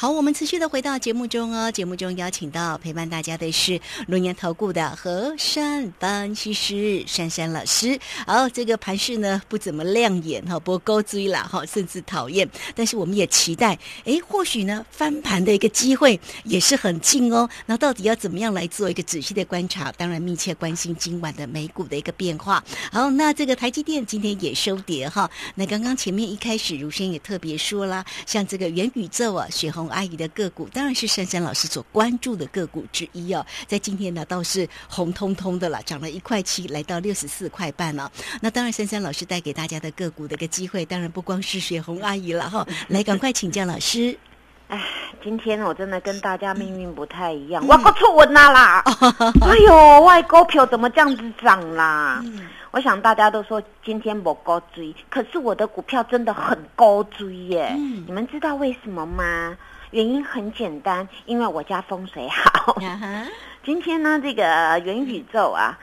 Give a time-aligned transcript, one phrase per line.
[0.00, 1.70] 好，我们持续的回到节目中哦。
[1.70, 8.00] 节目中邀请到陪伴大家的是龙年投顾的和山分析师珊珊老师。
[8.26, 12.48] 好，这个盘势呢不怎么亮眼哈，不过高追了哈，甚至讨厌。
[12.74, 17.46] 但是我们也期待，哎，或许呢翻盘的一个机会也是很近哦。
[17.66, 19.92] 那到底要怎么样来做一个仔细的观察？
[19.92, 22.64] 当然密切关心今晚的美股的一个变化。
[22.90, 25.30] 好，那这个台积电今天也收跌哈。
[25.54, 29.89] 那刚刚前面一开始，如轩也特别说啦，像这个元宇宙啊，雪红。
[29.90, 38.10] 阿姨的个股当然是珊珊老师所关注的个股之一哦，在今天呢倒是红彤彤的了，涨了一块七，来到六十四块半了。
[38.40, 42.66] 那当然，珊珊老师带给大家的个股的一个机会，当然不光是雪红阿姨了哈。
[42.88, 44.16] 来，赶快请教老师。
[44.70, 44.80] 哎，
[45.20, 48.84] 今天我真的跟大家命运不太一样，我搞错文啦啦！
[49.42, 52.24] 哎呦，外股票怎么这样子涨啦？
[52.70, 57.74] 我想大家都说今天我高追，可是我的股票真的很高追耶！
[58.06, 59.56] 你们知道为什么吗？
[59.90, 62.76] 原因很简单，因为我家风水好。
[63.64, 65.78] 今天呢，这个元宇宙啊，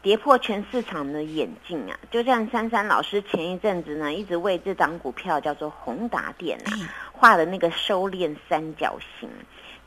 [0.00, 6.70] 跌破全市场的眼镜啊，就像珊珊老师前一阵子呢，一直为这档股票叫做宏达电啊，
[7.12, 9.28] 画的那个收敛三角形。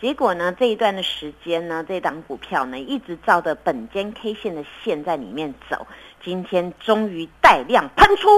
[0.02, 5.88] 结果呢，这一段的时间呢，这档股票呢，一直照着本间 K 线的线在里面走。
[6.23, 8.30] 今天终于带量喷出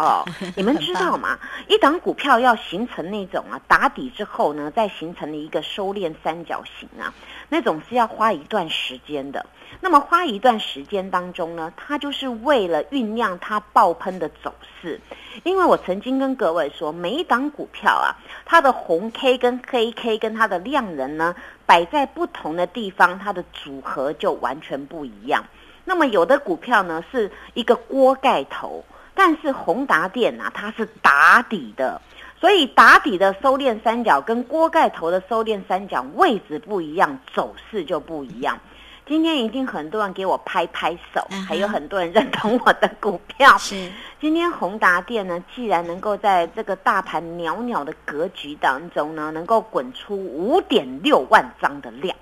[0.00, 0.24] 哦！
[0.56, 1.38] 你们知道吗？
[1.68, 7.12] 一档股票要形成那种啊打底之后呢，再形成了一个收敛三角形啊，
[7.48, 9.44] 那种是要花一段时间的。
[9.80, 15.00] 那么花一段时间当中呢，它就是为了酝酿它爆喷的走势。
[15.42, 21.34] 因为我曾经跟各位说，每一档股票啊，它的红 K 跟黑 K 跟它的量能呢，
[21.66, 25.44] 摆在不同的地方，它的组合就完全不一样。
[25.88, 28.84] 那么有的股票呢是一个锅盖头，
[29.14, 32.02] 但是宏达电呐它是打底的，
[32.38, 38.58] 所以打底的收敛三角跟锅盖头的收敛三角位置不一样，走势就不一样。
[39.06, 43.56] 今天一定很多人给我拍拍手，还有很多人认同我的股票。
[43.58, 43.88] 是
[44.20, 52.16] 今天宏达电呢，既然能够在这个大盘袅袅的格局当中呢，能够滚出五点六万张的量。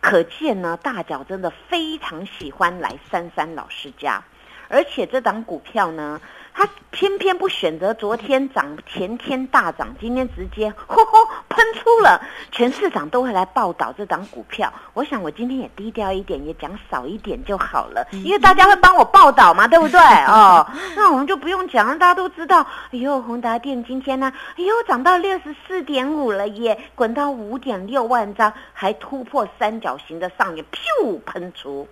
[0.00, 4.22] 可见呢，大脚真的非常喜欢来珊珊老师家，
[4.68, 6.20] 而且这档股票呢，
[6.58, 12.20] 他偏偏不选择昨天涨、前天大涨，今天直接吼吼喷出了，
[12.50, 14.72] 全市场都会来报道这档股票。
[14.92, 20.00] 我想我今天也低调一点，也讲少一点就好了，因为大家会帮我报道嘛，对不对？
[20.26, 20.66] 哦，
[20.96, 22.66] 那我们就不用讲，大家都知道。
[22.90, 31.86] 哎呦，宏达电今天呢，哎呦涨到六十四点五了耶，滚到五点六万张，还突破三角形的上沿，噗喷出。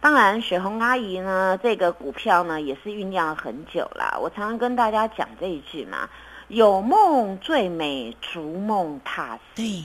[0.00, 4.18] 当然，雪红阿姨呢，这个股票呢也是酝酿了很久了。
[4.20, 6.08] 我常常跟大家讲这一句嘛。
[6.48, 9.40] 有梦最美，逐梦踏实。
[9.54, 9.84] 对，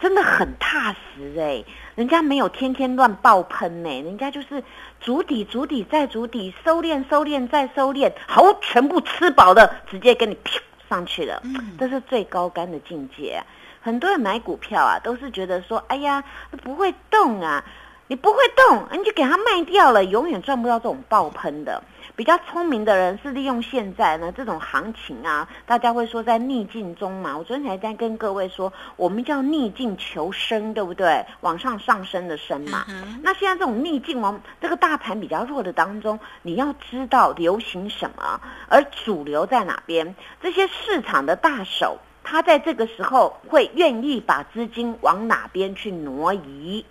[0.00, 1.62] 真的很踏实哎，
[1.94, 4.62] 人家没有天天乱爆喷呢，人家就是
[4.98, 10.52] 足底、足底再足底，收敛、收敛再收敛，好，全部吃饱了，直接给你啪
[10.88, 11.40] 上去了。
[11.44, 13.42] 嗯，这是最高干的境界。
[13.82, 16.24] 很多人买股票啊，都是觉得说，哎呀，
[16.62, 17.62] 不会动啊，
[18.08, 21.82] 你不会动，你就给它卖掉了，永远赚不到这种爆喷的。
[22.14, 27.36] 比较聪明的人是利用现在呢这种行情啊，大家会说在逆境中嘛。
[27.36, 31.26] 我昨天还在跟各位说，我们叫逆境求生，对不对？
[31.40, 32.86] 往上上升的升嘛。
[33.22, 40.14] 那现在这种逆境往这个大盘比较弱的当中，你要知道流行什么，而主流在哪边？
[40.40, 46.82] 这些市场的大手，他在这个时候会愿意把资金往哪边去挪移？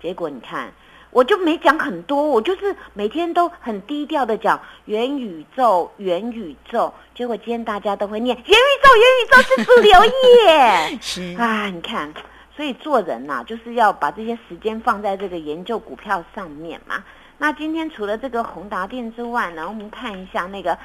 [0.00, 0.72] 结果你看。
[1.12, 6.94] 我就没讲很多，我就是每天都很低调的讲元宇宙，元宇宙。
[7.16, 10.98] 结果今天大家都会念 元宇宙，元宇宙 是主流耶。
[11.00, 12.14] 是啊，你看，
[12.54, 17.02] 所以做人呐，就是要把这些时间放在这个研究股票上面嘛。
[17.38, 20.78] 那今天除了这个宏达电之外呢，我们看一下那个。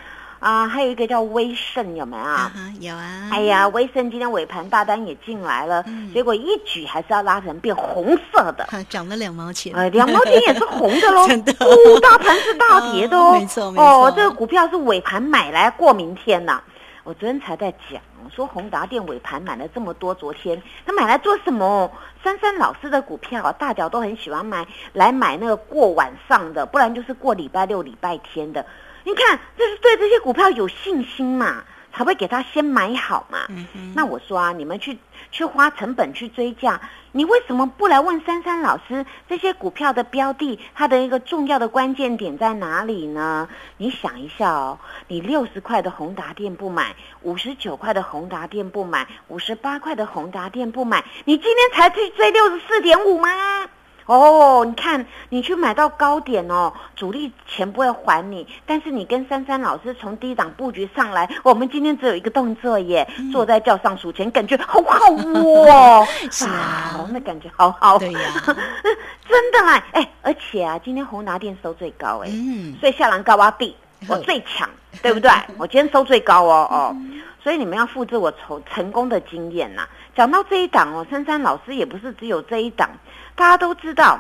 [0.46, 2.52] 啊，还有一个叫威盛，有没有啊？
[2.80, 3.30] 有啊。
[3.32, 5.84] 哎呀，威盛今天尾盘大单也进来了，
[6.14, 9.74] 结果一举还是要拉成变红色的，涨了两毛钱。
[9.74, 11.26] 呃，两毛钱也是红的喽。
[11.28, 11.52] 真的。
[11.54, 13.32] 哦，大盘是大跌的哦。
[13.42, 13.84] 没错没错。
[13.84, 16.62] 哦，这个股票是尾盘买来过明天呐。
[17.04, 18.00] 我昨天才在讲，
[18.36, 21.92] 说宏达电尾盘买了这么多，昨天他买来做什么？
[22.24, 24.64] 珊珊老师的股票，大脚都很喜欢买
[24.94, 28.64] 来买那个过晚上的，不然就是过礼拜六、礼拜天的。
[29.06, 31.64] 你看，这是对这些股票有信心嘛？
[31.94, 33.48] 才会给他先买好嘛。
[33.94, 34.98] 那我说啊，你们去
[35.32, 36.82] 去花成本去追价，
[37.14, 43.48] 你为什么不来问珊珊老师这些股票的标的，它的一个重要的关键点在哪里呢？
[43.78, 53.30] 你想一下哦，你六十块的宏达店不买，五十九块的宏达店不买，五十八块的宏达店不买，你今天才去追六十四点五吗？
[54.06, 68.20] 哦，你看，你去买到高点哦，主力钱不会还你，但是你跟珊珊老师从低档布局上来，我们今天只有一个动作耶，坐在轿上数钱，感觉好好哦， 是啊，那感觉好好，对呀，
[69.28, 73.76] 真的啦，哎，而且啊，今天宏达电收最高哎，嗯，所以下栏高挖币，
[74.08, 74.70] 我最强，
[75.02, 75.32] 对不对？
[75.58, 76.96] 我今天收最高哦哦，
[77.46, 79.88] 所以你们要复制我成成功的经验呐。
[80.16, 82.90] 讲到这一档哦，珊珊老师也不是只有这一档。
[83.36, 84.18] 大家都知道，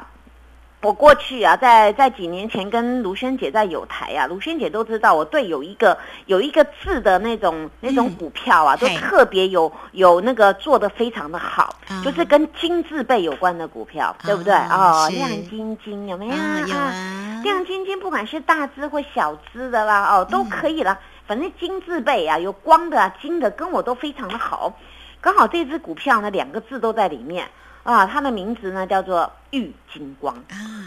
[0.82, 14.54] 我过去啊，在在几年前跟卢萱姐在有台啊，卢萱姐都知道我对有一个有一个字的那种那种股票啊，都特别有有那个做的非常的好，就是跟金字辈有关的股票，对不对？
[14.54, 17.42] 哦，亮晶晶有没有啊？
[17.44, 21.00] 亮晶晶不管是大只或小只的啦，哦，都可以啦。
[21.28, 24.78] 反正金字辈啊，有光的、啊金的，跟我都非常的好。
[25.22, 27.48] 刚好这只股票呢，两个字都在里面。
[27.84, 30.36] 啊，它的名字呢叫做玉金光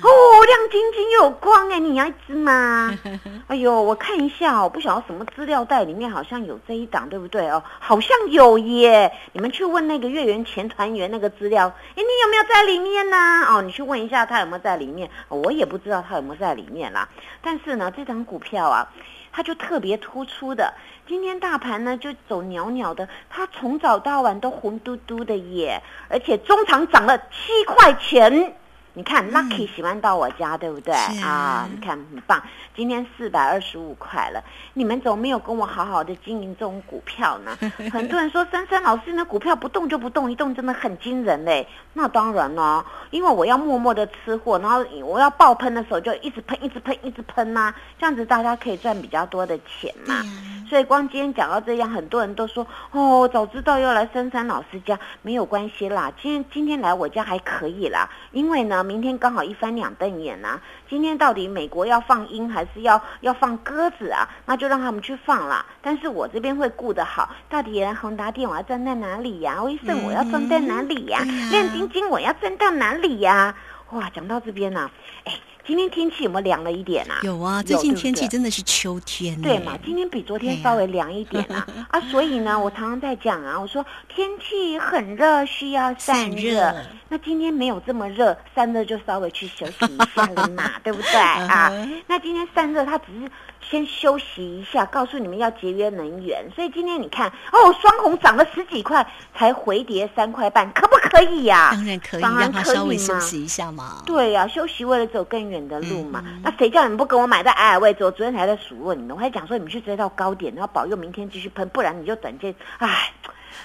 [0.03, 0.11] 哦，
[0.49, 2.99] 亮晶晶又有光哎，你要一只吗？
[3.47, 7.63] 哎呦，我看一下哦，不晓得什么资料袋里面好像有这一档，对不对哦？
[7.79, 13.17] 好像有耶，你们去问那个月圆前团员那个资料，哎，你有没有在里面呢？
[13.49, 17.09] 哦，你去问一下他有没有在里面，我也不知道他有没有在里面啦。
[17.43, 18.89] 但是呢，这张股票啊。
[19.31, 20.73] 它就特别突出的，
[21.07, 28.57] 今天大盘呢就走袅袅的，它从早到晚都红嘟嘟的耶，而且中场涨了七块钱。
[28.95, 30.93] 你看，Lucky 喜欢到我家，对不对
[31.23, 31.69] 啊？
[31.73, 32.43] 你看很棒，
[32.75, 34.43] 今天四百二十五块了。
[34.75, 37.57] 你们怎么没有跟我好好的经营这种股票呢？
[37.93, 41.69] 很多人说珊珊老师那股票不动就不动，一动真的很惊人嘞。
[41.93, 50.25] 那当然了，因为我要默默的吃货，然后我要爆喷的时候就一直喷，一直喷，一直喷呐，这样子大家可以赚比较多的钱嘛。
[50.69, 56.13] 所以光今天讲到这样，很多人都说哦，早知道要来珊珊老师家，没有关系啦。
[56.21, 58.78] 今天今天来我家还可以啦，因为呢。
[58.83, 60.61] 明天刚好一翻两瞪眼啊！
[60.89, 64.29] 今天到底美国要放鹰还是要要放鸽子啊？
[64.47, 65.65] 那就让他们去放啦。
[65.81, 69.63] 但是我这边会顾得好，到底宏达电我要站在哪里呀？
[69.63, 71.21] 威盛我要站在哪里呀？
[71.51, 73.55] 亮晶晶我要站到哪里呀？
[73.91, 74.91] 哇，讲到这边呢，
[75.25, 75.33] 哎。
[75.69, 77.21] 今天天气有没有凉了一点啊？
[77.23, 79.39] 有啊，最近天气真的是秋天。
[79.43, 86.75] 对嘛，今天比昨天稍微凉一点啊 啊，所以呢，我常常在讲啊，我说天气很热，需要散热。
[87.11, 91.71] 那今天没有这么热，散热就稍微去休息一下了嘛， 对不对啊？
[92.07, 93.31] 那今天散热，它只是。
[93.71, 96.45] 先休息一下，告诉你们要节约能源。
[96.55, 101.71] 所以今天你看，哦，双红涨了十几块，才回跌三块半，可不可以呀？
[101.73, 104.03] 当然可以，让他稍微休息一下嘛。
[104.07, 106.25] 对呀，休息为了走更远的路嘛。
[106.43, 108.05] 那谁叫你们不跟我买在矮矮位置？
[108.05, 112.55] 我昨天还在数落你们，我还讲说你们去追到高点，然后保佑明天继续喷，不然你就短见。
[112.79, 113.13] 唉，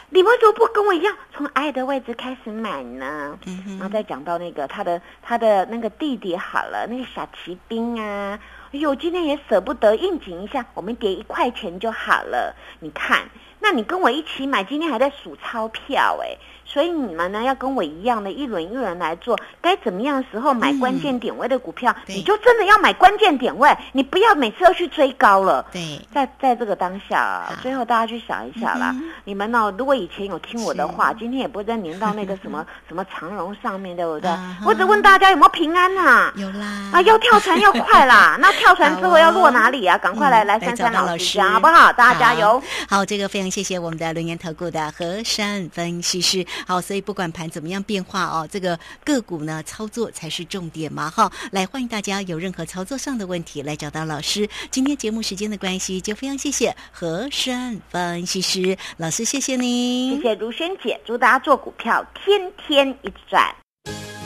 [0.10, 3.38] 你们怎么不跟我一样，从矮的位置开始买呢？
[3.68, 8.38] 然后再讲到那个他的他的那个弟弟好了，那个小骑兵啊。
[8.74, 12.56] 哎呦，今天也舍不得应景一下，我们叠一块钱就好了。
[12.80, 13.30] 你看，
[13.64, 16.38] 那你跟我一起买，今天还在数钞票哎。
[16.66, 19.38] 所以你们呢，要跟我一样的，一轮一轮来做。
[19.62, 25.64] 该怎么样的时候买关键点位的股票，你就真的要买关键点位，你不要每次都去追高了。
[25.72, 28.96] 对，在在这个当下，最后大家去想一下啦。
[29.26, 34.32] 你们呢，如果以前有听我的话，今天也不会再粘到那个什么 什么长荣上面，对不对？
[34.66, 36.32] 我只问大家有没有平安呐？
[36.38, 36.90] 有啦。
[36.94, 38.38] 啊，要跳船要快啦！
[38.42, 39.98] 那跳船之后要落哪里啊？
[39.98, 41.92] 赶快来来珊珊老师家好不好？
[41.94, 42.60] 大家加油！
[42.90, 46.44] 好，这个非常谢谢我们的轮研投顾的何山分析师。
[46.66, 51.32] 好，所以不管盘怎么样变化哦，这个个股呢操作才是重点嘛，哈！
[51.52, 54.50] 来欢迎大家有任何操作上的问题来找到老师。
[54.72, 63.56] 今天节目时间的关系，就非常谢谢和山分析师老师，谢谢您，谢谢如萱姐，祝大家做股票天天一直赚。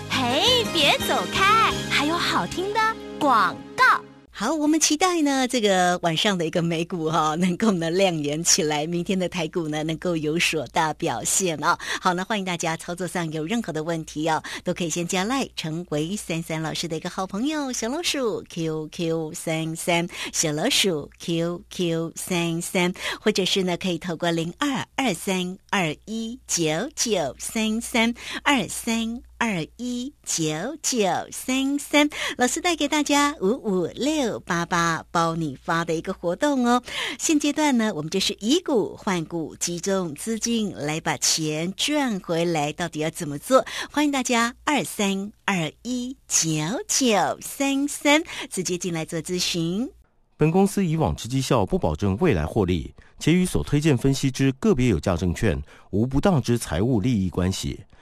[0.09, 2.79] 嘿，别走开，还有好听的
[3.19, 4.06] 广告。
[4.39, 11.75] 好，我们期待呢，这个晚上的一个美股哈，能够呢亮眼起来，明天的台股呢能够有所大表现啊。
[11.99, 28.13] 好，那欢迎大家操作上有任何的问题哦，都可以先加赖，成为三三老师的一个好朋友，小老鼠 QQ 三三，小老鼠 QQ 三三，或者是呢可以透过零二二三二一九九三三
[28.43, 29.19] 二三。
[29.39, 30.43] 二一九
[30.81, 36.81] 九三三，老师带给大家五五六八八包你发的一个活动哦。
[37.19, 42.73] 现阶段呢，我们就是以股换股，集中资金来把钱赚回来。
[42.73, 43.63] 到底要怎么做？
[43.91, 46.49] 欢迎大家二三二一九
[46.87, 49.87] 九三三直接进来做咨询。
[50.35, 57.79] 本公司以往之绩效不保证未来获利，且与所推荐分析之个别有价证券无不当之财务利益关系。